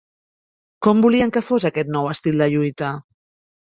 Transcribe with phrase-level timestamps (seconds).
[0.87, 2.91] Com volien que fos aquest nou estil de lluita?